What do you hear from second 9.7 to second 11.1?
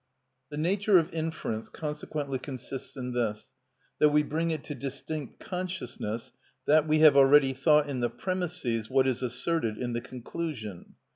in the conclusion.